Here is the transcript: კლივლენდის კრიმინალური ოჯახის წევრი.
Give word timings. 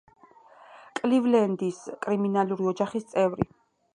კლივლენდის 0.99 1.83
კრიმინალური 2.05 2.69
ოჯახის 2.73 3.09
წევრი. 3.15 3.49